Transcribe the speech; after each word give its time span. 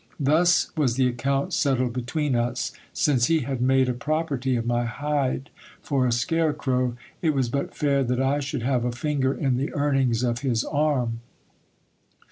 Thus 0.19 0.75
was 0.75 0.95
the 0.95 1.05
account 1.05 1.53
settled 1.53 1.93
between 1.93 2.35
us, 2.35 2.71
since 2.91 3.27
he 3.27 3.41
had 3.41 3.61
made 3.61 3.87
a 3.87 3.93
property 3.93 4.55
of 4.55 4.65
my 4.65 4.83
hide 4.85 5.51
for 5.79 6.07
a 6.07 6.11
scarecrow, 6.11 6.95
it 7.21 7.35
was 7.35 7.49
but 7.49 7.75
fair 7.75 8.03
that 8.05 8.19
I 8.19 8.39
should 8.39 8.63
have 8.63 8.83
a 8.83 8.91
finger 8.91 9.31
in 9.31 9.57
the 9.57 9.71
earnings 9.75 10.23
of 10.23 10.39
his 10.39 10.63
arm. 10.63 11.19